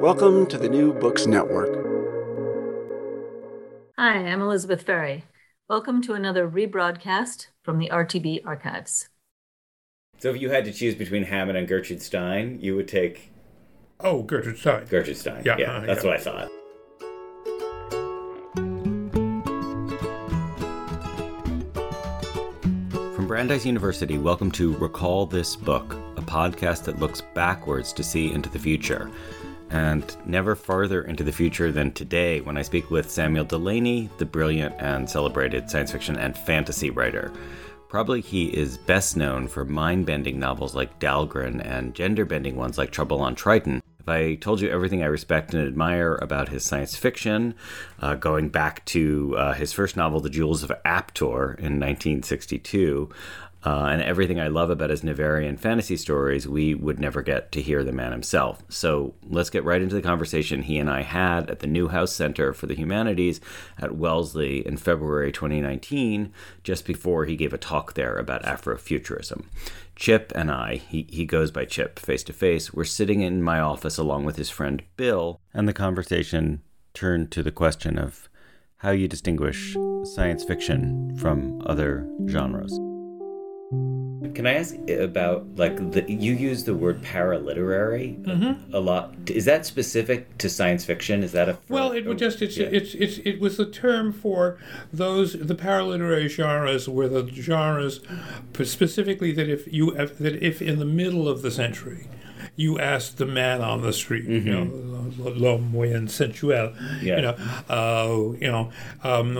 [0.00, 1.70] Welcome to the New Books Network.
[3.98, 5.24] Hi, I'm Elizabeth Ferry.
[5.68, 9.08] Welcome to another rebroadcast from the RTB archives.
[10.18, 13.32] So, if you had to choose between Hammett and Gertrude Stein, you would take
[14.00, 14.84] Oh, Gertrude Stein.
[14.90, 15.42] Gertrude Stein.
[15.44, 16.10] Yeah, yeah uh, that's yeah.
[16.10, 16.50] what I thought.
[23.14, 28.30] From Brandeis University, welcome to Recall This Book, a podcast that looks backwards to see
[28.32, 29.10] into the future.
[29.70, 34.24] And never farther into the future than today when I speak with Samuel Delany, the
[34.24, 37.32] brilliant and celebrated science fiction and fantasy writer.
[37.88, 42.78] Probably he is best known for mind bending novels like Dhalgren and gender bending ones
[42.78, 43.82] like Trouble on Triton.
[44.00, 47.54] If I told you everything I respect and admire about his science fiction,
[47.98, 53.08] uh, going back to uh, his first novel, The Jewels of Aptor, in 1962,
[53.64, 57.62] uh, and everything I love about his Neveryon fantasy stories, we would never get to
[57.62, 58.62] hear the man himself.
[58.68, 62.52] So let's get right into the conversation he and I had at the Newhouse Center
[62.52, 63.40] for the Humanities
[63.78, 69.46] at Wellesley in February 2019, just before he gave a talk there about Afrofuturism.
[69.96, 73.58] Chip and I, he, he goes by Chip face to face, were sitting in my
[73.58, 76.62] office along with his friend Bill, and the conversation
[76.94, 78.28] turned to the question of
[78.78, 82.78] how you distinguish science fiction from other genres.
[84.36, 88.74] Can I ask about like the you use the word paraliterary Mm-hmm.
[88.74, 89.14] a lot?
[89.30, 91.22] Is that specific to science fiction?
[91.22, 92.66] Is that a Well, it was just it's, Yeah.
[92.78, 94.58] it's it's it was the term for
[94.92, 98.00] those the paraliterary genres were the genres
[98.62, 102.06] specifically that if you that if in the middle of the century
[102.56, 104.64] you asked the man on the street, you know,
[105.18, 107.06] l'homme moyen sensuel, Mm-hmm.
[107.06, 107.16] Yeah.
[107.16, 107.36] you know,
[107.68, 108.70] uh, you know,
[109.02, 109.34] um,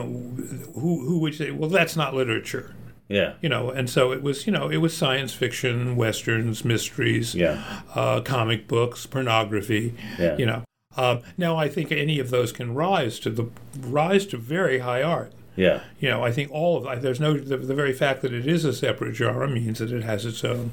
[0.74, 2.74] who who would say, well, that's not literature.
[3.08, 7.34] Yeah you know and so it was you know it was science fiction westerns mysteries
[7.34, 7.62] Yeah.
[7.94, 10.36] uh, comic books pornography Yeah.
[10.36, 10.62] you know
[10.96, 13.46] um, now i think any of those can rise to the
[13.80, 17.56] rise to very high art yeah you know i think all of there's no the,
[17.56, 20.72] the very fact that it is a separate genre means that it has its own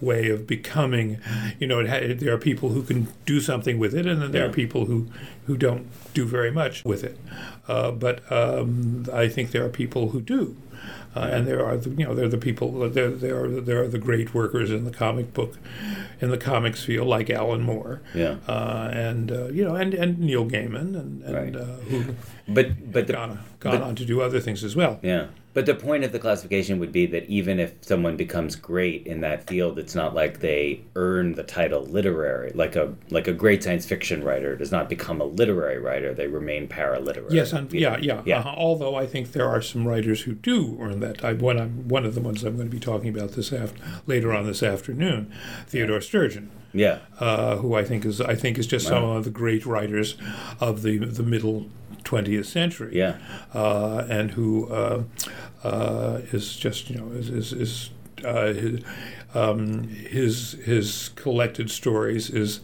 [0.00, 1.18] way of becoming
[1.60, 4.32] you know it ha- there are people who can do something with it and then
[4.32, 4.48] there Yeah.
[4.50, 5.06] are people who
[5.46, 7.18] who don't do very much with it
[7.68, 10.56] uh, but um, i think there are people who do
[11.16, 13.88] uh, and there are the, you know they're the people there there are there are
[13.88, 15.58] the great workers in the comic book
[16.20, 18.36] in the comics field like Alan Moore Yeah.
[18.46, 21.56] uh, and uh, you know and, and Neil Gaiman and, and Right.
[21.56, 22.14] uh, who
[22.48, 24.98] but but the gone gone on to do other things as well.
[25.02, 29.04] yeah but the point of the classification would be that even if someone becomes great
[29.08, 32.52] in that field, it's not like they earn the title literary.
[32.54, 36.28] Like a like a great science fiction writer does not become a literary writer; they
[36.28, 37.34] remain paraliterary.
[37.34, 38.22] Yes, and, yeah, yeah.
[38.24, 38.38] Yeah.
[38.40, 38.54] Uh-huh.
[38.56, 41.24] Although I think there are some writers who do earn that.
[41.24, 43.80] I, one, I'm, one of the ones I'm going to be talking about this after,
[44.06, 45.32] later on this afternoon,
[45.66, 46.50] Theodore Sturgeon.
[46.72, 50.16] yeah, uh, who I think is I think is just some of the great writers
[50.60, 51.66] of the the middle
[52.04, 52.96] 20th century.
[52.96, 53.18] Yeah.
[53.54, 55.02] uh, and who uh,
[55.62, 57.90] uh, is just you know is is, is
[58.24, 58.80] uh, his,
[59.34, 62.60] um, his his collected stories is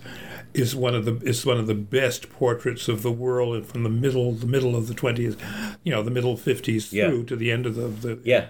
[0.54, 3.88] is one of the is one of the best portraits of the world from the
[3.88, 5.36] middle the middle of the 20th
[5.82, 7.08] you know the middle 50s Yeah.
[7.08, 8.46] through to the end of the, the Yeah.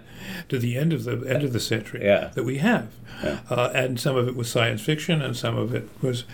[0.51, 2.31] to the end of the end of the century Yeah.
[2.35, 2.89] that we have
[3.51, 6.25] uh, and some of it was science fiction and some of it was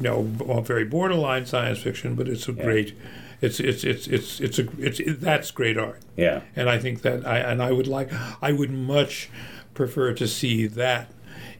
[0.00, 0.22] you know
[0.62, 2.96] very borderline science fiction but it's a great
[3.42, 7.02] it's it's it's it's it's a it's it, that's great art yeah, and I think
[7.02, 8.10] that I and I would like
[8.42, 9.28] I would much
[9.74, 11.10] prefer to see that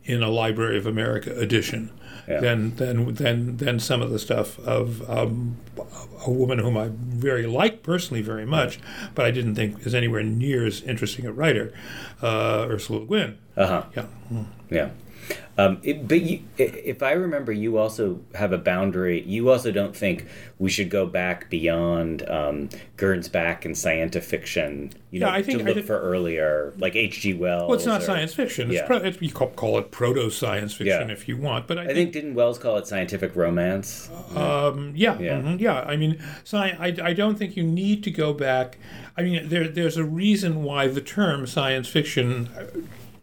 [0.04, 1.90] in a Library of America edition
[2.28, 2.40] Yeah.
[2.40, 5.56] than than than than some of the stuff of um,
[6.26, 8.78] a woman whom I very like personally very much,
[9.14, 11.72] but I didn't think is anywhere near as interesting a writer,
[12.22, 13.38] uh, Ursula Le Guin.
[13.56, 14.06] uh huh, Yeah.
[14.70, 14.90] yeah.
[15.58, 19.22] Um, it, but you, if I remember, you also have a boundary.
[19.24, 20.24] You also don't think
[20.60, 24.92] we should go back beyond um, Gernsback and science fiction.
[25.10, 27.34] You Yeah, I think- to look think- for earlier, like H.G.
[27.34, 27.68] Wells.
[27.68, 28.68] Well, it's not or- science fiction.
[28.70, 28.86] It's Yeah.
[28.86, 31.12] pro, it's, you call, call it proto science fiction Yeah.
[31.12, 31.66] if you want.
[31.66, 34.08] But I, I think, think didn't Wells call it scientific romance?
[34.36, 35.40] um, yeah, Yeah.
[35.40, 35.80] mhm, yeah.
[35.80, 38.78] I mean, sci- I, I don't think you need to go back.
[39.16, 42.62] I mean, there, there's a reason why the term science fiction uh,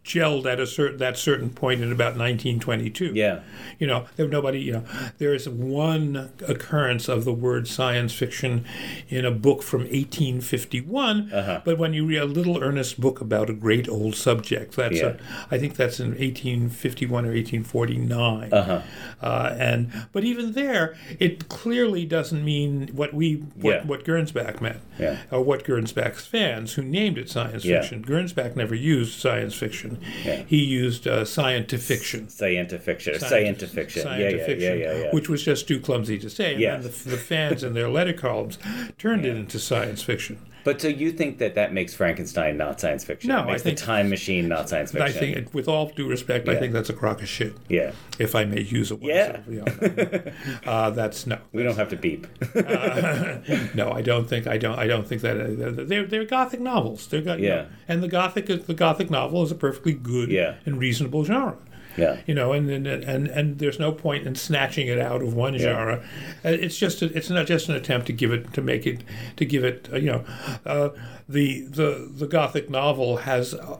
[0.06, 3.12] gelled at a certain that certain point in about 1922.
[3.14, 3.40] Yeah.
[3.78, 4.60] You know, there nobody.
[4.60, 4.84] You know,
[5.18, 8.64] there is one occurrence of the word science fiction
[9.08, 11.32] in a book from 1851.
[11.32, 11.60] Uh-huh.
[11.64, 15.16] But when you read a little earnest book about a great old subject, that's Yeah.
[15.50, 18.52] a, I think that's in 1851 or 1849.
[18.52, 18.82] Uh-huh.
[19.20, 23.82] Uh, and but even there, it clearly doesn't mean what we what, Yeah.
[23.84, 25.16] what Gernsback meant, Yeah.
[25.30, 27.80] or what Gernsback's fans who named it science Yeah.
[27.80, 28.04] fiction.
[28.04, 30.42] Gernsback never used science fiction; Yeah.
[30.46, 32.28] he used uh, scientifiction.
[32.30, 33.18] Scientific fiction.
[33.20, 34.06] Scientific fiction.
[34.06, 35.10] Yeah, yeah, yeah, yeah, yeah.
[35.12, 36.52] which was just too clumsy to say.
[36.52, 36.72] And Yeah.
[36.76, 38.58] then the, the fans in their letter columns
[38.98, 40.38] turned it into science fiction.
[40.66, 43.28] But so you think that that makes Frankenstein not science fiction?
[43.28, 45.16] No, it makes I think- the Time Machine not science fiction.
[45.16, 47.54] I think, with all due respect, I think that's a crock of shit.
[47.68, 49.04] yeah, If I may use a word.
[49.14, 49.40] Yeah.
[49.48, 50.32] know.
[50.66, 51.38] uh, that's no.
[51.52, 52.26] we don't have to beep.
[53.74, 57.06] No, I don't think I don't I don't think that uh, they're they're gothic novels.
[57.06, 57.54] They're got, you Yeah.
[57.54, 60.56] know, and the gothic the gothic novel is a perfectly good Yeah.
[60.66, 61.56] and reasonable genre.
[61.96, 65.34] Yeah, You know, and and, and and there's no point in snatching it out of
[65.34, 66.02] one genre.
[66.44, 69.02] Uh, It's just a, it's not just an attempt to give it to make it
[69.36, 70.24] to give it uh, you know
[70.64, 70.90] uh,
[71.28, 73.78] the the the gothic novel has a,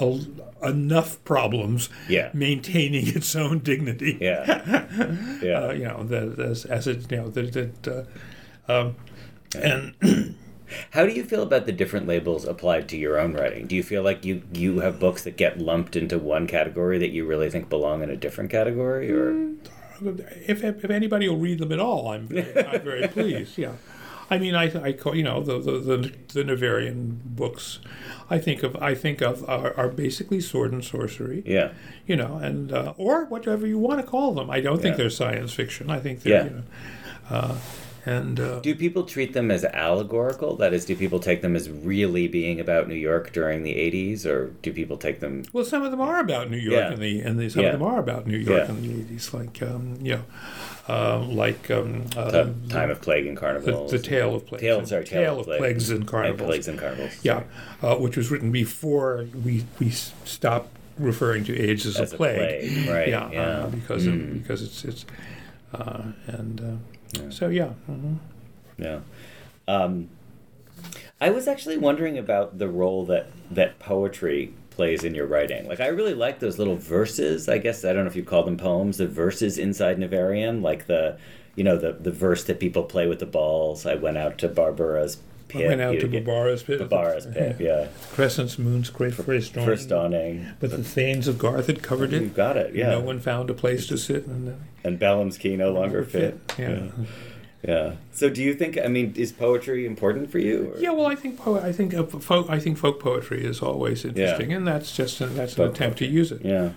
[0.00, 0.20] a,
[0.68, 2.30] enough problems Yeah.
[2.34, 4.18] maintaining its own dignity.
[4.20, 4.44] yeah,
[5.42, 5.60] yeah.
[5.68, 8.06] Uh, you know, the, as, as it you know that that.
[8.68, 8.96] Uh, um,
[9.56, 9.94] and
[10.90, 13.66] How do you feel about the different labels applied to your own writing?
[13.66, 17.10] Do you feel like you you have books that get lumped into one category that
[17.10, 19.52] you really think belong in a different category, or
[20.00, 23.58] if, if anybody will read them at all, I'm very, I'm very pleased.
[23.58, 23.72] Yeah,
[24.30, 27.78] I mean, I, I call you know the the the, the Neveryon books.
[28.30, 31.42] I think of I think of are, are basically sword and sorcery.
[31.46, 31.72] yeah,
[32.06, 34.50] You know, and uh, or whatever you want to call them.
[34.50, 35.90] I don't think they're science fiction.
[35.90, 36.44] I think they're Yeah.
[36.44, 36.62] you know,
[37.30, 37.54] uh,
[38.08, 40.56] and uh, do people treat them as allegorical?
[40.56, 44.24] That is, do people take them as really being about New York during the '80s,
[44.26, 45.44] or do people take them?
[45.52, 46.92] well, some of them are about New York, Yeah.
[46.92, 47.68] and the and the, some Yeah.
[47.68, 48.74] of them are about New York Yeah.
[48.74, 50.22] in the eighties, like um, you know,
[50.88, 53.90] uh, like um, uh, The time of plague and the, carnivals.
[53.90, 54.62] the tale of plagues.
[54.62, 56.48] Tale, and- sorry, tale of plagues and carnivals.
[56.48, 57.18] plagues and carnivals.
[57.22, 57.42] Yeah,
[57.82, 62.18] uh, which was written before we we stopped referring to AIDS as, As a a
[62.18, 62.36] plague.
[62.36, 63.40] plague, right, Yeah, yeah.
[63.40, 64.42] Uh, because of, Mm.
[64.42, 65.04] because it's it's
[65.74, 66.80] uh, and
[67.30, 67.70] so yeah.
[67.90, 68.18] mhm.
[68.78, 69.00] Yeah.
[69.66, 70.08] Um,
[71.20, 75.66] I was actually wondering about the role that that poetry plays in your writing.
[75.66, 77.48] Like, I really like those little verses.
[77.48, 78.98] I guess I don't know if you call them poems.
[78.98, 81.18] The verses inside Neveryon, like the,
[81.56, 83.84] you know, the the verse that people play with the balls.
[83.84, 85.64] I went out to Barbara's pit.
[85.64, 86.88] I went out you to Barbara's pit.
[86.88, 87.56] Barbara's pit.
[87.58, 87.88] Yeah.
[88.12, 89.68] Crescent's moon's great first dawning.
[89.68, 90.46] First dawning.
[90.60, 92.22] But the Thanes of Garth had covered it.
[92.22, 92.74] You've got it.
[92.74, 92.90] Yeah.
[92.90, 94.26] No one found a place to sit.
[94.26, 94.52] And, uh,
[94.84, 96.38] and Bellum's key no longer fit.
[96.58, 96.88] Yeah.
[97.66, 97.94] Yeah.
[98.12, 98.78] So, do you think?
[98.78, 100.72] I mean, is poetry important for you?
[100.74, 103.60] or- Yeah, well, I think po- I think uh, folk I think folk poetry is
[103.60, 106.44] always interesting, and that's just an, that's an Folk attempt to use it.
[106.44, 106.70] Yeah.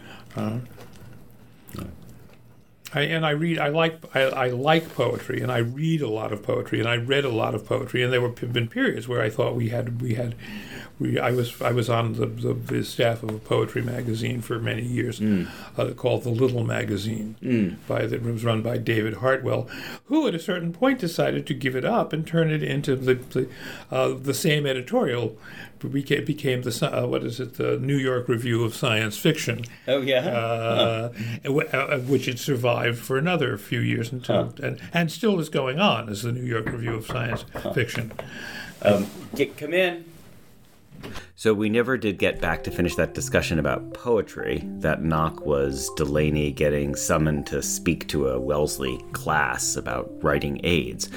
[2.94, 3.58] I, and I read.
[3.58, 4.04] I like.
[4.16, 7.30] I, I like poetry, and I read a lot of poetry, and I read a
[7.30, 8.04] lot of poetry.
[8.04, 10.36] And there were been periods where I thought we had we had.
[11.02, 14.60] We, I was I was on the, the, the staff of a poetry magazine for
[14.60, 19.68] many years, uh, called the Little Magazine, by that was run by David Hartwell,
[20.06, 23.16] who at a certain point decided to give it up and turn it into the
[23.16, 23.50] the,
[23.90, 25.38] uh, the same editorial.
[25.92, 30.02] Became, became the uh, what is it the New York Review of Science Fiction, Oh
[30.02, 30.20] yeah.
[30.28, 31.12] uh,
[31.44, 35.80] w- uh, which it survived for another few years until and, and still is going
[35.80, 38.12] on as the New York Review of Science Fiction.
[38.84, 40.06] Um, get, come in.
[41.36, 44.64] So we never did get back to finish that discussion about poetry.
[44.80, 51.10] That knock was Delany getting summoned to speak to a Wellesley class about writing aids.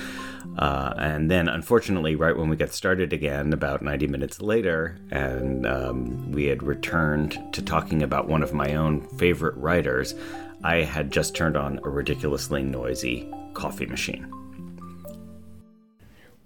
[0.57, 5.67] Uh, and then, unfortunately, right when we got started again, about 90 minutes later, and
[5.67, 10.15] um, we had returned to talking about one of my own favorite writers,
[10.63, 14.33] I had just turned on a ridiculously noisy coffee machine.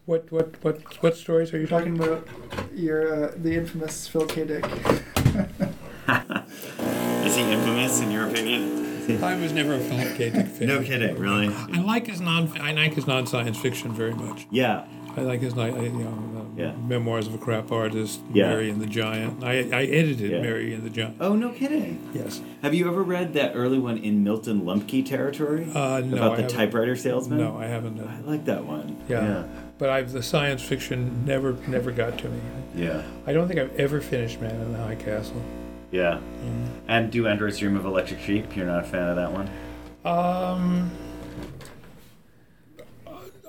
[0.09, 1.99] What what what what stories are you talking?
[1.99, 4.47] Talking about your uh, the infamous Phil K.
[4.47, 4.65] Dick.
[7.27, 9.23] Is he infamous in your opinion?
[9.23, 10.31] I was never a Philip K.
[10.31, 10.67] Dick fan.
[10.69, 11.49] No kidding, really?
[11.49, 14.47] I like his non I like his non science fiction very much.
[14.51, 14.87] Yeah.
[15.15, 16.73] I like his night, you know, uh, Yeah.
[16.77, 18.49] memoirs of a crap artist, Yeah.
[18.49, 19.45] Mary and the Giant.
[19.45, 20.41] I, I edited Yeah.
[20.41, 21.17] Mary and the Giant.
[21.21, 21.99] Oh, no kidding.
[22.15, 22.41] Yes.
[22.63, 25.65] Have you ever read that early one in Milton Lumky territory?
[25.75, 26.49] Uh, no, About I the haven't.
[26.57, 27.39] typewriter salesman?
[27.41, 28.01] No, I haven't.
[28.01, 28.97] I Uh, like that one.
[29.09, 29.45] yeah.
[29.79, 32.41] But I've the science fiction never never got to me.
[32.75, 33.03] Yeah.
[33.27, 35.43] I don't think I've ever finished Man in the High Castle.
[35.91, 36.21] Yeah.
[36.89, 38.57] And Do Androids Dream of Electric Sheep?
[38.57, 39.49] You're not a fan of that one?
[40.05, 40.91] Um,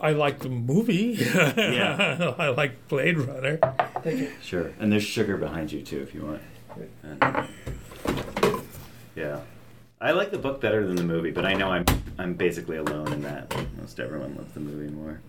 [0.02, 1.18] I like the movie.
[1.20, 2.34] Yeah.
[2.40, 3.60] I like Blade Runner.
[4.42, 4.72] Sure.
[4.80, 6.42] And there's sugar behind you, too, if you want.
[9.16, 9.42] Yeah.
[10.02, 11.84] I like the book better than the movie, but I know I'm
[12.18, 13.54] I'm basically alone in that.
[13.78, 15.20] Most everyone loves the movie more.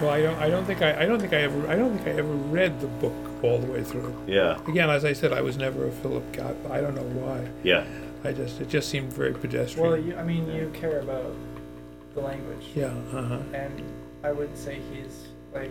[0.00, 0.36] Well, I don't.
[0.38, 1.02] I don't think I.
[1.02, 1.66] I don't think I ever.
[1.68, 3.12] I don't think I ever read the book
[3.42, 4.14] all the way through.
[4.28, 4.60] Yeah.
[4.68, 6.54] Again, as I said, I was never a Philip Gott.
[6.70, 7.48] I don't know why.
[7.64, 7.84] Yeah.
[8.22, 8.60] I just.
[8.60, 9.88] It just seemed very pedestrian.
[9.88, 11.34] Well, you, I mean, you care about
[12.14, 12.66] the language.
[12.76, 12.92] yeah.
[13.12, 13.38] Uh huh.
[13.52, 13.82] And
[14.22, 15.70] I wouldn't say he's like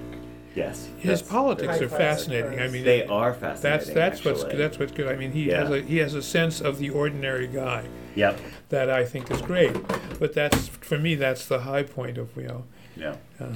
[0.53, 0.89] Yes.
[0.98, 2.60] His politics are fascinating.
[2.60, 3.93] I mean, They are fascinating.
[3.93, 5.07] That's that's what's that's what's good.
[5.07, 5.62] I mean, he Yeah.
[5.62, 7.86] has a he has a sense of the ordinary guy
[8.17, 8.39] Yep.
[8.69, 9.74] that I think is great.
[10.19, 12.63] But that's for me, that's the high point of you know.
[12.95, 13.15] Yeah.
[13.39, 13.53] Uh,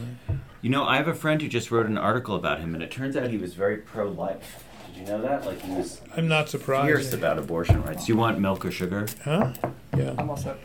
[0.61, 2.91] You know, I have a friend who just wrote an article about him, and it
[2.91, 4.63] turns out he was very pro-life.
[4.93, 5.43] Did you know that?
[5.45, 6.85] Like he was I'm not surprised.
[6.87, 8.05] fierce about abortion rights.
[8.05, 9.07] Do you want milk or sugar?
[9.23, 9.53] Huh?
[9.97, 10.13] Yeah.
[10.19, 10.55] I'm also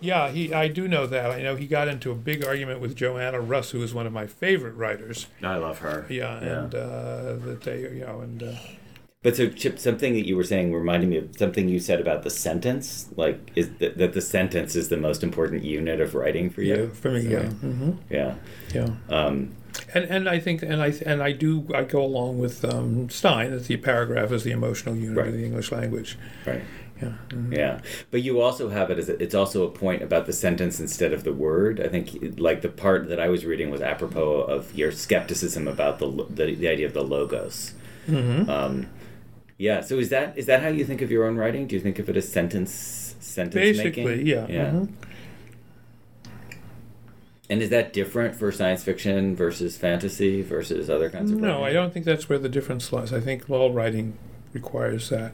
[0.00, 0.52] Yeah, he.
[0.52, 1.30] I do know that.
[1.30, 4.12] I know he got into a big argument with Joanna Russ, who is one of
[4.12, 5.26] my favorite writers.
[5.42, 6.04] I love her.
[6.10, 8.52] Yeah, and uh, that they, you know, and uh,
[9.26, 12.22] But so, Chip, something that you were saying reminded me of something you said about
[12.22, 13.08] the sentence.
[13.16, 16.76] Like, is that, that the sentence is the most important unit of writing for yeah,
[16.76, 16.88] you?
[16.90, 18.34] for me, yeah, hmm Yeah.
[18.72, 18.90] yeah.
[19.08, 19.36] Um,
[19.94, 23.50] And and I think and I and I do I go along with um, Stein
[23.50, 25.26] that the paragraph is the emotional unit Right.
[25.30, 26.16] of the English language.
[26.46, 26.62] right.
[27.02, 27.14] Yeah.
[27.30, 27.52] mhm.
[27.62, 27.80] Yeah.
[28.12, 31.12] But you also have it as a, it's also a point about the sentence instead
[31.12, 31.80] of the word.
[31.80, 32.06] I think
[32.48, 36.54] like the part that I was reading was apropos of your skepticism about the the,
[36.54, 37.74] the idea of the logos.
[38.08, 38.48] Mhm.
[38.48, 38.86] Um,
[39.58, 39.80] yeah.
[39.80, 41.66] So is that is that how you think of your own writing?
[41.66, 44.26] Do you think of it as sentence sentence Basically, making?
[44.26, 44.46] yeah.
[44.48, 44.70] Yeah.
[44.70, 44.88] mhm.
[47.48, 51.72] And is that different for science fiction versus fantasy versus other kinds of No, I
[51.72, 53.12] don't think that's where the difference lies.
[53.12, 54.18] I think all writing
[54.52, 55.32] requires that,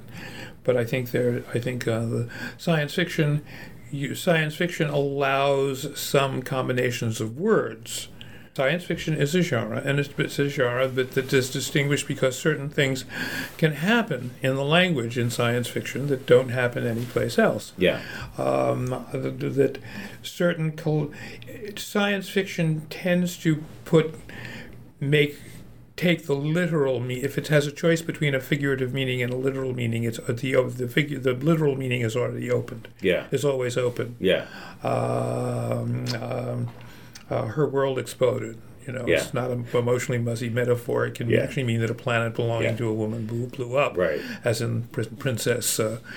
[0.62, 1.42] but I think there.
[1.54, 3.42] I think uh, the science fiction,
[3.90, 8.08] you, science fiction allows some combinations of words.
[8.54, 12.38] Science fiction is a genre, and it's, it's a genre that, that is distinguished because
[12.38, 13.06] certain things
[13.56, 18.02] can happen in the language in science fiction that don't happen anyplace else Yeah.
[18.36, 19.78] um, that,
[20.22, 21.10] certain col-
[21.76, 24.14] science fiction tends to put
[25.00, 25.38] make
[25.96, 29.36] take the literal me if it has a choice between a figurative meaning and a
[29.36, 33.26] literal meaning it's uh, the the figure the literal meaning is already opened Yeah.
[33.30, 34.46] is always open Yeah.
[34.82, 36.68] um, um,
[37.32, 39.18] uh, her world exploded you know Yeah.
[39.18, 41.42] it's not an emotionally muzzy metaphor it can Yeah.
[41.44, 42.76] actually mean that a planet belonging Yeah.
[42.82, 44.20] to a woman blew, blew up Right.
[44.44, 45.98] as in Prin- princess uh,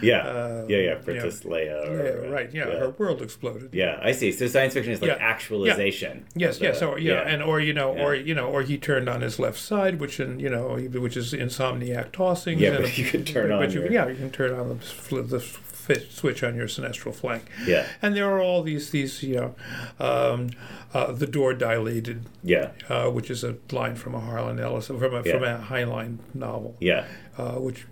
[0.00, 0.22] Yeah.
[0.22, 0.78] Uh, yeah.
[0.78, 0.94] Yeah.
[1.06, 1.78] Princess Leia.
[1.88, 4.30] Or, yeah, right yeah, her world exploded Yeah, I see.
[4.30, 6.24] So science fiction is like actualization.
[6.36, 9.08] Yes, of yes, or yeah, and or you know, or you know, or he turned
[9.08, 12.58] on his left side, which in you know, which is insomniac tossing.
[12.60, 14.78] Yeah, but you can turn on you, your- yeah, you can turn on
[15.10, 15.40] the, the
[15.88, 17.44] f- switch on your sinistral flank.
[17.66, 17.86] Yeah.
[18.02, 19.54] and there are all these these you know,
[20.00, 20.50] um,
[20.92, 25.14] uh, the door dilated, yeah, uh, which is a line from a Harlan Ellison from
[25.14, 27.04] a from a Heinlein novel, yeah,
[27.38, 27.86] uh, which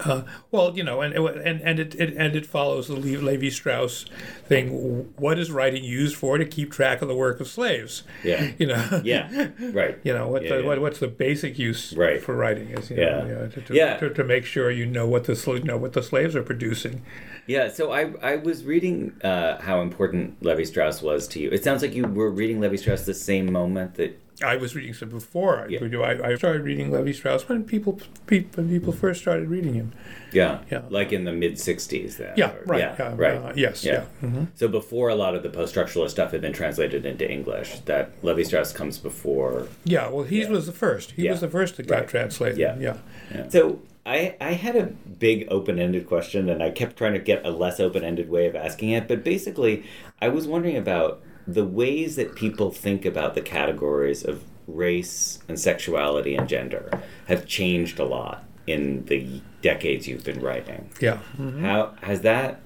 [0.00, 4.04] Uh, well, you know, and and and it, it and it follows the Levi Strauss
[4.46, 5.12] thing.
[5.16, 8.02] What is writing used for to keep track of the work of slaves?
[8.22, 8.50] Yeah.
[8.58, 9.00] You know.
[9.04, 9.98] Yeah, right.
[10.04, 10.66] You know what Yeah, the yeah.
[10.66, 12.20] What, what's the basic use Right.
[12.22, 13.04] for writing is you Yeah.
[13.20, 13.96] know, you know, to, to, Yeah.
[13.98, 17.02] To, to make sure you know what the you know what the slaves are producing.
[17.46, 21.50] Yeah, so I I was reading uh, how important Levi Strauss was to you.
[21.50, 24.94] It sounds like you were reading Levi Strauss the same moment that I was reading
[24.94, 25.60] some before.
[25.60, 25.98] I, Yeah.
[26.00, 29.92] I, I started reading Levi Strauss when people, when people first started reading him.
[30.32, 30.82] yeah, Yeah.
[30.90, 32.16] like in the mid '60s.
[32.16, 32.80] Then, Yeah, right.
[32.80, 33.34] yeah, yeah, right.
[33.36, 33.84] uh, yes.
[33.84, 34.04] Yeah.
[34.22, 34.28] Yeah.
[34.28, 34.46] mhm.
[34.56, 38.42] So before a lot of the post-structuralist stuff had been translated into English, that Levi
[38.42, 39.68] Strauss comes before.
[39.84, 40.08] Yeah.
[40.08, 41.12] Well, he was the first.
[41.12, 42.08] He was the first that got Right.
[42.08, 42.58] translated.
[42.58, 42.76] Yeah.
[42.78, 42.96] Yeah.
[43.32, 43.48] Yeah.
[43.48, 44.86] So I I had a
[45.18, 48.90] big open-ended question, and I kept trying to get a less open-ended way of asking
[48.90, 49.06] it.
[49.06, 49.84] But basically,
[50.20, 55.58] I was wondering about the ways that people think about the categories of race and
[55.60, 60.88] sexuality and gender have changed a lot in the decades you've been writing.
[61.00, 61.18] Yeah.
[61.38, 61.60] mhm.
[61.60, 62.60] How has that?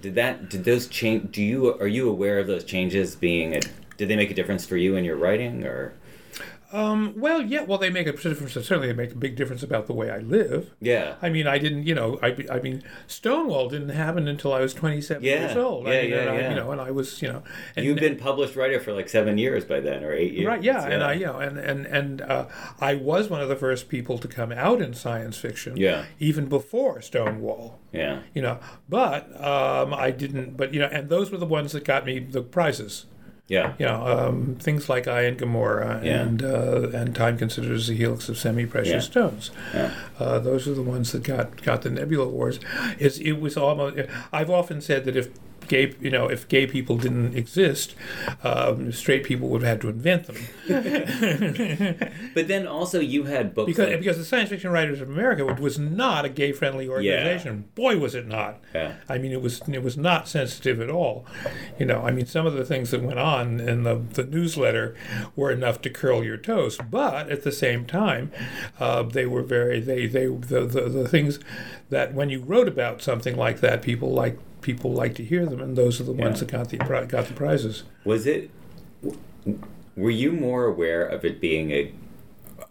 [0.00, 0.48] Did that?
[0.48, 1.32] Did those change?
[1.32, 3.54] Do you are you aware of those changes being?
[3.56, 3.60] A,
[3.96, 5.92] did they make a difference for you in your writing, or?
[6.70, 7.62] Um, well, yeah.
[7.62, 8.52] Well, they make a difference.
[8.52, 10.74] Certainly, they make a big difference about the way I live.
[10.80, 11.14] Yeah.
[11.22, 14.74] I mean, I didn't, you know, I, I mean, Stonewall didn't happen until I was
[14.74, 15.88] 27 Yeah, years old.
[15.88, 16.48] I yeah, mean, yeah, and I, yeah.
[16.50, 17.42] you know, and I was, you know,
[17.74, 20.46] and You've been published writer for like seven years by then, or eight years.
[20.46, 22.46] right, yeah, and I, you know, and and and uh,
[22.80, 25.76] I was one of the first people to come out in science fiction.
[25.76, 26.04] Yeah.
[26.18, 27.78] Even before Stonewall.
[27.92, 28.20] Yeah.
[28.34, 28.58] You know,
[28.88, 30.56] but um, I didn't.
[30.58, 33.06] But you know, and those were the ones that got me the prizes.
[33.48, 33.72] Yeah.
[33.78, 36.20] You know, um, things like Aye and Gomorrah Yeah.
[36.20, 39.00] and uh, and Time Considers the Helix of Semi-Precious Yeah.
[39.00, 39.50] Stones.
[39.74, 39.90] Yeah.
[40.18, 42.60] Uh, those are the ones that got got the Nebula Awards.
[42.98, 43.96] Is it was almost.
[44.32, 45.30] I've often said that if
[45.68, 47.94] gay, you know, if gay people didn't exist,
[48.42, 50.36] um, straight people would have had to invent them.
[52.34, 55.44] But then also you had books Because like, because the Science Fiction Writers of America
[55.44, 57.56] was not a gay-friendly organization.
[57.56, 57.74] Yeah.
[57.74, 58.60] Boy, was it not.
[58.74, 58.94] Yeah.
[59.08, 61.26] I mean, it was it was not sensitive at all.
[61.78, 64.94] You know, I mean, some of the things that went on in the, the newsletter
[65.36, 66.78] were enough to curl your toes.
[66.90, 68.30] But at the same time,
[68.78, 71.38] uh, they were very they they the, the the things
[71.90, 75.62] that when you wrote about something like that, people like people like to hear them,
[75.62, 77.84] and those are the ones that got the got the prizes.
[78.04, 78.50] was it?
[79.96, 81.90] Were you more aware of it being a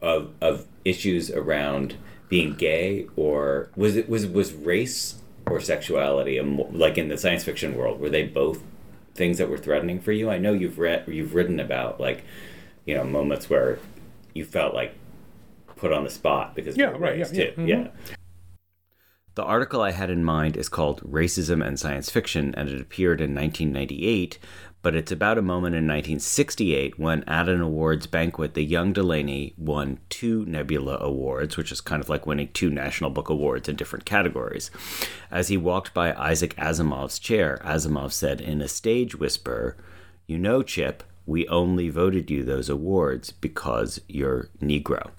[0.01, 1.95] of of issues around
[2.29, 5.15] being gay, or was it was was race
[5.47, 7.99] or sexuality a mo- like in the science fiction world?
[7.99, 8.61] Were they both
[9.15, 10.29] things that were threatening for you?
[10.29, 12.23] I know you've read you've written about like
[12.85, 13.79] you know moments where
[14.35, 14.93] you felt like
[15.77, 17.61] put on the spot because Yeah, right, yeah, yeah, too.
[17.61, 17.67] mhm.
[17.67, 18.15] yeah.
[19.37, 23.21] The article I had in mind is called Racism and Science Fiction, and it appeared
[23.21, 24.39] in 1998,
[24.81, 29.53] but it's about a moment in 1968 when, at an awards banquet, the young Delany
[29.55, 33.75] won two Nebula Awards, which is kind of like winning two National Book Awards in
[33.75, 34.71] different categories.
[35.29, 39.77] As he walked by Isaac Asimov's chair, Asimov said in a stage whisper,
[40.25, 45.11] You know, Chip, we only voted you those awards because you're Negro.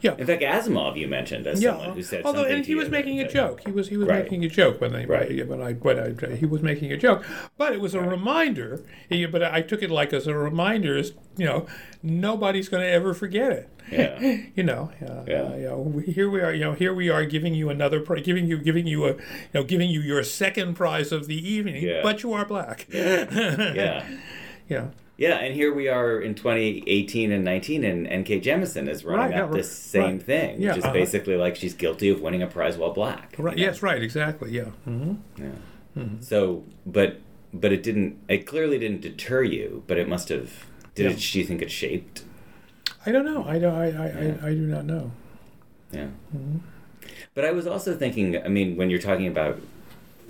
[0.00, 0.14] Yeah.
[0.18, 2.88] In fact, Asimov you mentioned as Yeah, someone who said although something and he was
[2.88, 3.60] making a joke.
[3.64, 4.22] He was he was Right.
[4.24, 5.46] making a joke when I Right.
[5.48, 7.24] when I when I he was making a joke,
[7.56, 8.80] but it was a reminder.
[9.08, 10.96] He, but I took it like as a reminder.
[10.96, 11.66] As you know
[12.02, 13.68] nobody's going to ever forget it.
[13.90, 14.20] Yeah.
[14.56, 14.90] you know.
[15.00, 15.42] Uh, Yeah.
[15.42, 16.52] uh, you know here we are.
[16.52, 19.16] You know here we are giving you another pri- giving you giving you a you
[19.54, 21.82] know giving you your second prize of the evening.
[21.82, 22.00] Yeah.
[22.02, 22.86] But you are black.
[22.92, 24.04] Yeah.
[24.68, 24.90] you know.
[25.22, 28.40] Yeah, and here we are in 2018 and 19, and N.K.
[28.40, 30.22] Jemisin is running Right, yeah, up right, this same right.
[30.22, 30.92] thing, Yeah, which is uh-huh.
[30.94, 33.36] basically like she's guilty of winning a prize while black.
[33.38, 33.56] Right.
[33.56, 33.70] you know?
[33.70, 33.82] Yes.
[33.84, 34.02] Right.
[34.02, 34.50] Exactly.
[34.50, 34.70] Yeah.
[34.84, 36.02] hmm Yeah.
[36.18, 37.20] So, but
[37.54, 38.18] but it didn't.
[38.28, 40.64] It clearly didn't deter you, but it must have.
[40.96, 41.10] Did Yeah.
[41.12, 41.20] it?
[41.20, 42.24] Do you think it shaped?
[43.06, 43.44] I don't know.
[43.46, 43.74] I don't.
[43.76, 43.84] I.
[43.84, 44.34] I, Yeah.
[44.42, 45.12] I, I do not know.
[45.92, 46.08] Yeah.
[46.36, 46.56] Mm-hmm.
[47.34, 48.42] But I was also thinking.
[48.42, 49.60] I mean, when you're talking about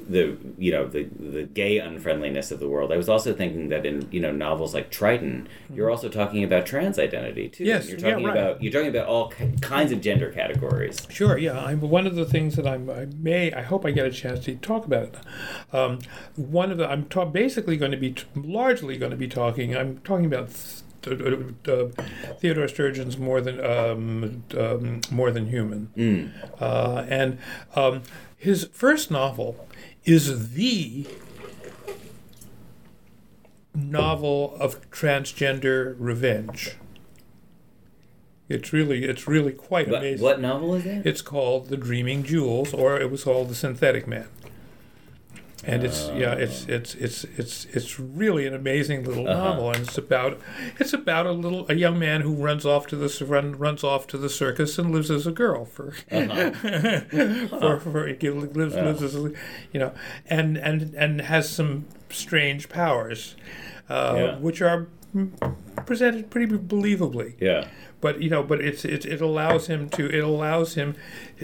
[0.08, 3.84] the you know the the gay unfriendliness of the world, I was also thinking that
[3.86, 7.64] in you know novels like Triton, you're also talking about trans identity too.
[7.64, 7.68] Mm-hmm.
[7.68, 8.36] Yes, You're yeah, talking right.
[8.36, 11.06] about you're talking about all ki- kinds of gender categories.
[11.10, 11.58] Sure, yeah.
[11.58, 12.88] I'm one of the things that I'm.
[12.90, 13.52] I may.
[13.52, 15.14] I hope I get a chance to talk about.
[15.72, 15.98] Um,
[16.36, 16.88] one of the.
[16.90, 19.76] I'm ta- basically going to be t- largely going to be talking.
[19.76, 20.50] I'm talking about.
[21.02, 21.20] Th-
[21.66, 21.86] uh,
[22.38, 26.30] Theodore Sturgeon's more than um, um, more than human, Mm.
[26.60, 27.38] uh, and
[27.74, 28.02] um,
[28.36, 29.66] his first novel
[30.04, 31.06] is the
[33.74, 36.76] novel of transgender revenge.
[38.48, 40.22] It's really it's really quite What, amazing.
[40.24, 41.06] what novel is that?
[41.06, 44.28] It's called The Dreaming Jewels, or it was called The Synthetic Man.
[45.64, 49.96] And it's yeah, it's it's it's it's it's really an amazing little novel, and it's
[49.96, 50.40] about
[50.80, 54.08] it's about a little a young man who runs off to the run, runs off
[54.08, 55.92] to the circus and lives as a girl for
[57.48, 59.30] for, for he lives lives as a,
[59.72, 59.92] you know,
[60.26, 63.36] and and and has some strange powers,
[63.88, 64.38] uh, Yeah.
[64.38, 64.88] which are
[65.86, 67.66] presented pretty believably yeah.
[68.00, 70.94] but you know but it's it, it allows him to it allows him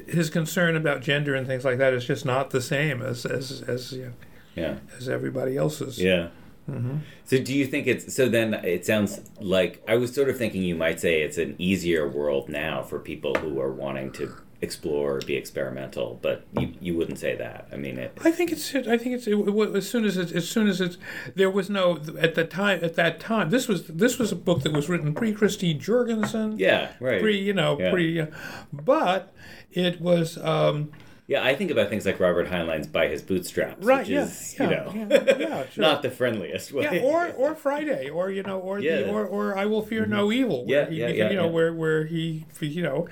[0.07, 3.63] his concern about gender and things like that is just not the same as as
[3.63, 4.13] as you know,
[4.55, 4.75] Yeah.
[4.97, 6.29] as everybody else's Yeah.
[6.71, 6.99] Mm-hmm.
[7.25, 10.63] So do you think it's so then it sounds like I was sort of thinking
[10.63, 15.21] you might say it's an easier world now for people who are wanting to explore
[15.25, 17.69] be experimental, but you, you wouldn't say that.
[17.73, 20.33] I mean it I think it's I think it's it, it- as soon as it,
[20.33, 20.99] as soon as it's
[21.37, 24.63] there was no at the time at that time this was this was a book
[24.63, 27.21] that was written pre Christine Jorgensen Yeah, right.
[27.21, 27.91] pre you know Yeah.
[27.93, 28.27] pre uh,
[28.73, 29.33] but
[29.71, 30.91] it was um,
[31.29, 34.57] Yeah, I think about things like Robert Heinlein's by his bootstraps, Right, which yeah, is,
[34.59, 35.83] yeah, you know, yeah, yeah, sure.
[35.83, 36.85] not the friendliest way.
[36.91, 39.03] yeah, or or Friday, or you know, or Yeah.
[39.03, 40.65] the, or or I will fear no evil.
[40.67, 43.09] Where Yeah, he, yeah, you yeah, know, where where he, you know,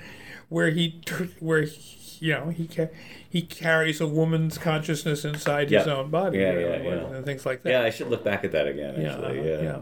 [0.49, 1.01] where he,
[1.39, 2.89] where he, you know, he ca-
[3.29, 7.15] he carries a woman's consciousness inside his own body, Yeah, you know, yeah, and, yeah.
[7.17, 7.69] and things like that.
[7.69, 9.05] yeah, I should look back at that again.
[9.05, 9.79] Actually, yeah, yeah.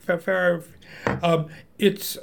[0.00, 0.62] Fa- fair-
[1.22, 1.48] um,
[1.78, 2.18] it's.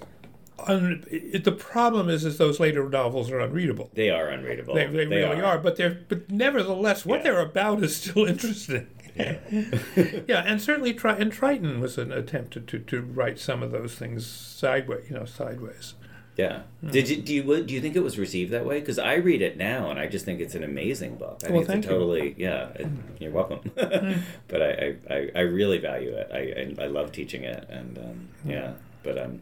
[0.68, 3.90] Un, it, the problem is, is those later novels are unreadable.
[3.96, 4.76] they are unreadable.
[4.76, 5.58] They, they, really are.
[5.58, 7.24] but they're but nevertheless, what Yeah.
[7.24, 8.86] they're about is still interesting.
[9.16, 9.40] Yeah,
[10.46, 13.96] and certainly, Tri- and Triton was an attempt to, to, to write some of those
[13.96, 15.96] things sideways, you know, sideways.
[16.38, 16.62] Yeah.
[16.82, 16.90] Hmm.
[16.92, 18.80] Did you do you do you think it was received that way?
[18.80, 21.42] Because I read it now and I just think it's an amazing book.
[21.46, 21.92] I Well, think thank it's you.
[21.92, 21.96] Hmm.
[21.96, 22.68] a totally yeah.
[22.76, 22.88] It,
[23.20, 23.60] you're welcome.
[24.48, 26.30] but I, I, I, really value it.
[26.34, 28.50] I, I I love teaching it and um, Hmm.
[28.50, 28.74] yeah.
[29.04, 29.42] But um,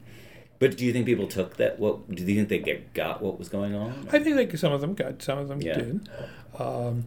[0.58, 1.80] but do you think people took that?
[1.80, 3.22] What do you think they get, got?
[3.22, 4.08] What was going on?
[4.12, 5.76] I think like some of them got, some of them Yeah.
[5.76, 6.10] did.
[6.58, 7.06] Um,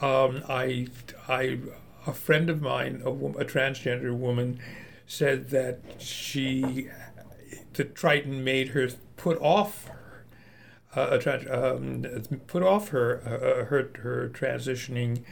[0.00, 0.86] um, I,
[1.28, 1.58] I,
[2.06, 4.60] a friend of mine, a, a transgender woman,
[5.06, 6.88] said that she,
[7.74, 8.88] the Triton made her
[9.22, 9.88] put off
[10.96, 12.04] uh, a trans- um,
[12.46, 15.22] put off her uh, her her transitioning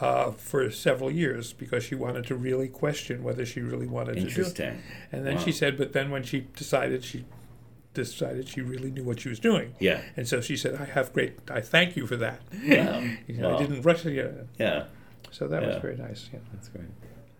[0.00, 4.20] uh, for several years because she wanted to really question whether she really wanted to
[4.20, 4.30] do it.
[4.30, 4.82] Interesting.
[5.12, 5.42] And then Wow.
[5.44, 7.24] she said, but then when she decided she
[7.94, 9.74] decided she really knew what she was doing.
[9.78, 10.00] Yeah.
[10.16, 12.40] And so she said, I have great, I thank you for that.
[12.66, 13.02] Wow.
[13.28, 13.56] You know, Wow.
[13.56, 14.46] I didn't rush it.
[14.58, 14.84] Yeah.
[15.30, 16.30] So that was very nice.
[16.32, 16.38] Yeah.
[16.54, 16.86] That's great.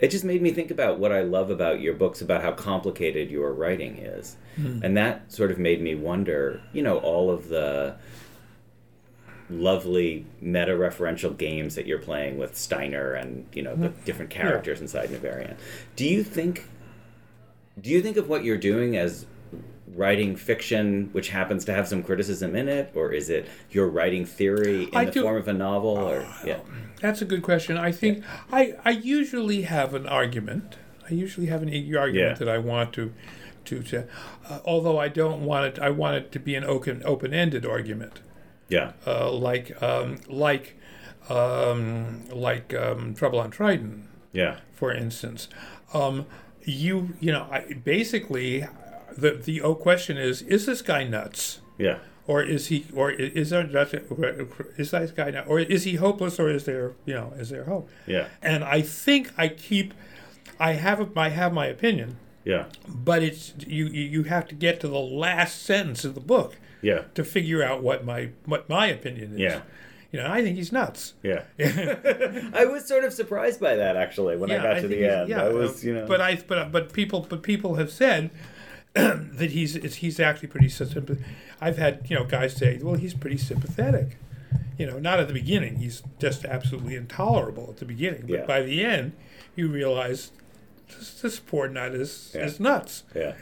[0.02, 3.30] It just made me think about what I love about your books, about how complicated
[3.30, 4.36] your writing is.
[4.56, 4.80] Hmm.
[4.82, 7.94] And that sort of made me wonder, you know, all of the
[9.48, 14.04] lovely meta referential games that you're playing with Steiner and, you know, the mm-hmm.
[14.04, 15.56] different characters inside Neveryon.
[15.94, 16.66] Do you think
[17.80, 19.24] do you think of what you're doing as
[19.96, 24.24] writing fiction which happens to have some criticism in it or is it your writing
[24.24, 26.60] theory in I the do- form of a novel or yeah
[27.00, 27.76] That's a good question.
[27.76, 30.76] I think I, I usually have an argument.
[31.10, 32.34] I usually have an argument Yeah.
[32.34, 33.12] that I want to,
[33.64, 34.04] to, to
[34.48, 38.20] uh, although I don't want it, I want it to be an open, open-ended argument.
[38.68, 40.76] yeah uh, like um, like
[41.28, 45.48] um, like um, Trouble on Triton, yeah for instance.
[45.94, 46.26] Um,
[46.64, 48.66] you you know I, basically
[49.16, 53.50] the the oh, question is is this guy nuts yeah or is he or is
[53.50, 57.50] there is that guy nut- or is he hopeless or is there you know is
[57.50, 57.88] there hope?
[58.06, 59.94] yeah And I think I keep
[60.60, 64.54] I have a, I have my opinion, yeah but it's you you you have to
[64.54, 68.68] get to the last sentence of the book yeah to figure out what my what
[68.68, 69.40] my opinion is.
[69.40, 69.62] Yeah.
[70.12, 71.14] You know, I think he's nuts.
[71.22, 71.44] Yeah.
[72.52, 75.30] I was sort of surprised by that actually when I got to the end.
[75.30, 76.06] Yeah, I was, you uh, know.
[76.06, 78.30] But I but but people but people have said
[78.94, 81.18] that he's it's- he's actually pretty sympathetic.
[81.60, 84.16] I've had you know guys say, well, he's pretty sympathetic.
[84.78, 85.76] You know, not at the beginning.
[85.76, 88.22] He's just absolutely intolerable at the beginning.
[88.22, 88.46] But Yeah.
[88.46, 89.12] by the end,
[89.54, 90.32] you realize
[90.88, 92.44] this, this poor nut is Yeah.
[92.46, 93.04] is nuts.
[93.14, 93.34] yeah.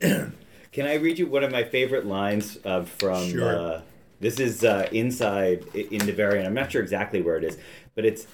[0.72, 3.58] Can I read you one of my favorite lines uh, from Sure.
[3.58, 3.80] uh,
[4.20, 6.44] this is uh, inside in Neveryon.
[6.46, 7.58] I'm not sure exactly where it is,
[7.94, 8.26] but it's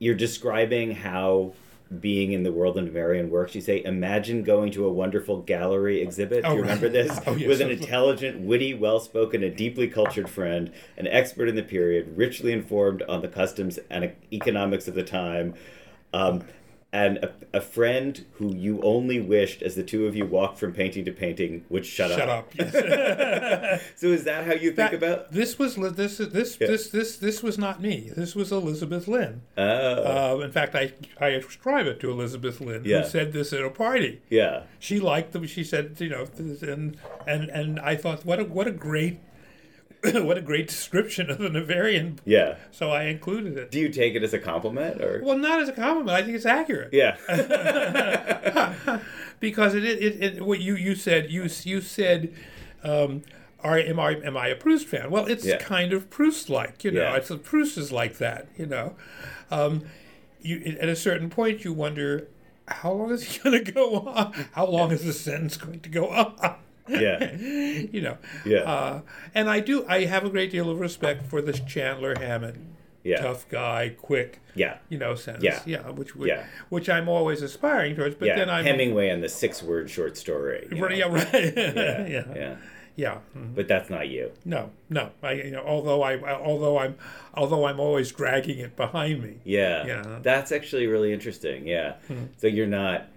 [0.00, 1.52] you're describing how
[2.00, 3.54] being in the world of Neveryon works.
[3.54, 6.68] You say, "Imagine going to a wonderful gallery exhibit." Do Oh, you right.
[6.68, 7.18] remember this?
[7.26, 7.48] Oh, yes.
[7.48, 12.52] With an intelligent, witty, well-spoken, and deeply cultured friend, an expert in the period, richly
[12.52, 15.54] informed on the customs and economics of the time.
[16.12, 16.44] Um,
[17.02, 20.72] and a, a friend who you only wished, as the two of you walked from
[20.72, 22.52] painting to painting, would shut, Shut up.
[22.56, 22.74] Shut up.
[22.74, 23.82] Yes.
[23.96, 25.32] So is that how you think That- about?
[25.32, 26.66] this was this this Yeah.
[26.72, 28.10] this this this was not me.
[28.16, 29.42] This was Elizabeth Lynn.
[29.58, 30.84] Oh, Uh, in fact, I
[31.20, 33.02] I ascribe it to Elizabeth Lynn, Yeah.
[33.02, 34.12] who said this at a party.
[34.30, 35.46] yeah, She liked them.
[35.46, 39.16] She said, you know, and and and I thought, what a what a great
[40.24, 42.18] what a great description of the Neveryon.
[42.24, 42.56] yeah.
[42.70, 43.70] So I included it.
[43.70, 45.20] Do you take it as a compliment or?
[45.24, 46.10] Well, not as a compliment.
[46.10, 46.92] I think it's accurate.
[46.92, 47.16] yeah,
[49.40, 52.32] because it, it, it what you you said you you said
[52.82, 53.22] um
[53.60, 55.10] are am I am I a Proust fan?
[55.10, 55.56] Well, it's Yeah.
[55.58, 57.00] kind of Proust like, you know.
[57.02, 57.16] Yeah.
[57.16, 58.94] It's Proust is like that, you know.
[59.50, 59.84] Um,
[60.40, 62.28] you at a certain point you wonder
[62.68, 64.32] how long is he going to go on?
[64.52, 66.56] How long is the sentence going to go on?
[66.88, 68.18] Yeah, you know.
[68.44, 68.58] Yeah.
[68.60, 69.00] Uh,
[69.34, 72.56] and I do I have a great deal of respect for this Chandler Hammett,
[73.04, 73.20] Yeah.
[73.22, 75.42] tough guy, quick, yeah, you know, sense.
[75.42, 75.60] Yeah.
[75.66, 76.44] yeah, which which, Yeah.
[76.68, 78.14] which I'm always aspiring towards.
[78.16, 78.36] But yeah.
[78.36, 80.68] then I'm Hemingway and the six-word short story.
[80.72, 81.32] Right, yeah, right.
[81.56, 82.56] yeah, yeah, yeah.
[82.96, 83.18] yeah.
[83.36, 83.54] mhm.
[83.54, 84.32] But that's not you.
[84.44, 85.10] No, no.
[85.22, 86.96] I, you know, although I, although I'm,
[87.34, 89.38] although I'm always dragging it behind me.
[89.44, 89.86] Yeah.
[89.86, 90.18] Yeah.
[90.22, 91.66] That's actually really interesting.
[91.66, 91.94] Yeah.
[92.38, 93.08] So you're not.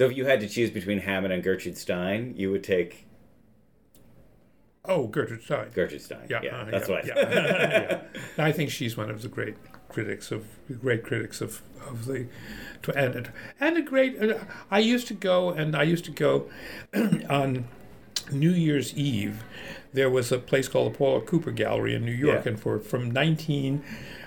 [0.00, 3.04] So if you had to choose between Hammett and Gertrude Stein, you would take
[4.82, 5.66] Oh, Gertrude Stein.
[5.74, 6.26] Gertrude Stein.
[6.30, 6.56] Yeah, Yeah.
[6.56, 7.04] uh, that's yeah, what.
[7.04, 8.02] I yeah.
[8.38, 8.44] yeah.
[8.46, 9.56] I think she's one of the great
[9.90, 10.46] critics of
[10.80, 12.28] great critics of of the
[12.80, 14.18] tw- and and a great.
[14.22, 14.38] Uh,
[14.70, 16.48] I used to go and I used to go
[17.28, 17.68] on
[18.32, 19.44] New Year's Eve.
[19.92, 22.52] There was a place called the Paula Cooper Gallery in New York, Yeah.
[22.52, 23.82] and for from nineteen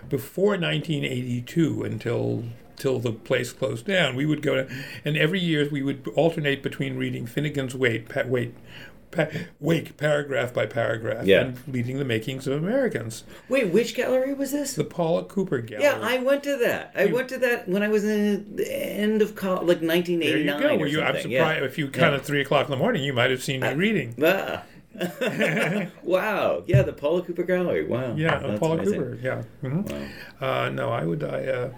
[0.07, 2.43] before 1982 until
[2.83, 4.67] till the place closed down, we would go to,
[5.05, 8.53] and every year we would alternate between reading Finnegans Wake, pa- wait,
[9.11, 9.27] pa-
[9.61, 11.41] Wake paragraph by paragraph, Yeah.
[11.45, 13.23] and reading the makings of Americans.
[13.47, 14.73] Wait, which gallery was this?
[14.73, 15.83] The Paula Cooper Gallery.
[15.85, 16.91] Yeah, I went to that.
[16.93, 20.45] I went to that when I was in the end of college, like There you
[20.45, 20.67] 1989 go.
[20.75, 21.51] or Well, you, I'm surprised Yeah.
[21.65, 22.19] if you kind Yeah.
[22.19, 24.13] of three o'clock in the morning, you might have seen me reading.
[24.21, 24.63] Ah.
[26.03, 26.63] wow.
[26.67, 27.85] Yeah, the Paula Cooper Gallery.
[27.85, 28.13] Wow.
[28.15, 28.99] Yeah, That's Paula amazing.
[28.99, 29.17] Cooper.
[29.23, 29.43] Yeah.
[29.63, 29.89] mhm.
[30.41, 30.65] Wow.
[30.65, 31.23] Uh, no, I would.
[31.23, 31.45] I.
[31.45, 31.69] Uh,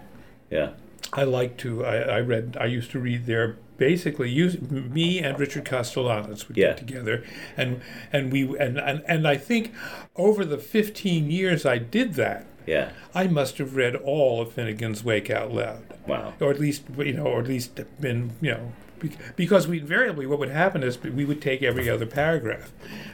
[0.50, 0.70] Yeah.
[1.12, 1.84] I like to.
[1.84, 2.56] I, I read.
[2.60, 3.56] I used to read there.
[3.78, 6.68] Basically, use me and Richard Castellanos would Yeah.
[6.68, 7.24] get together,
[7.56, 7.80] and
[8.12, 9.72] and we and, and and I think
[10.16, 12.92] over the fifteen years I did that, Yeah.
[13.14, 16.32] I must have read all of Finnegans Wake out loud, Wow.
[16.40, 18.72] or at least you know, or at least been you know.
[18.98, 22.72] Be- Because we invariably, what would happen is we would take every other paragraph,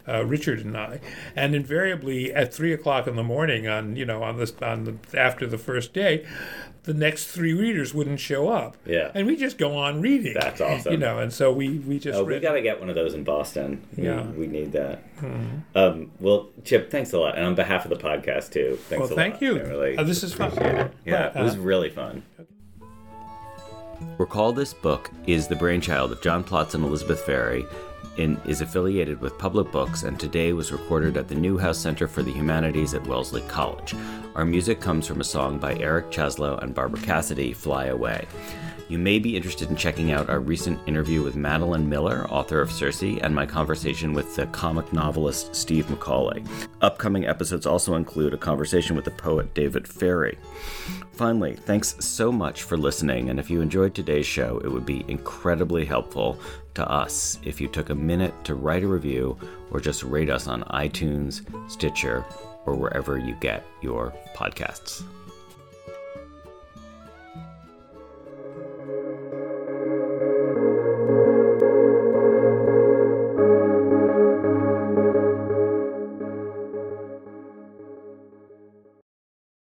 [0.08, 1.00] uh, Richard and I,
[1.36, 5.18] and invariably at three o'clock in the morning on you know on this on the
[5.18, 6.24] after the first day,
[6.84, 8.76] the next three readers wouldn't show up.
[8.84, 9.12] Yeah.
[9.14, 10.34] And we just go on reading.
[10.34, 10.92] That's awesome.
[10.92, 13.14] You know, and so we, we just Oh, we got to get one of those
[13.14, 13.86] in Boston.
[13.96, 14.14] Yeah.
[14.14, 14.40] Mm-hmm.
[14.40, 15.04] We, need that.
[15.76, 17.36] Um, well, Chip, thanks a lot.
[17.36, 19.42] And on behalf of the podcast, too, thanks well, a thank lot.
[19.42, 19.54] you.
[19.62, 20.50] Really Uh, this is fun.
[20.56, 22.24] Yeah, Well, it was uh, really fun.
[24.18, 27.64] Recall This Book is the brainchild of John Plotz and Elizabeth Ferry
[28.18, 32.22] and is affiliated with Public Books and today was recorded at the Newhouse Center for
[32.22, 33.94] the Humanities at Wellesley College.
[34.34, 38.26] Our music comes from a song by Eric Cheslow and Barbara Cassidy, Fly Away.
[38.92, 42.70] You may be interested in checking out our recent interview with Madeline Miller, author of
[42.70, 46.46] Circe, and my conversation with the comic novelist Steve McCauley.
[46.82, 50.36] Upcoming episodes also include a conversation with the poet David Ferry.
[51.14, 55.06] Finally, thanks so much for listening, and if you enjoyed today's show, it would be
[55.08, 56.38] incredibly helpful
[56.74, 59.38] to us if you took a minute to write a review
[59.70, 62.26] or just rate us on iTunes, Stitcher,
[62.66, 65.02] or wherever you get your podcasts.